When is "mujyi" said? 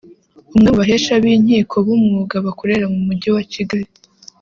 3.07-3.29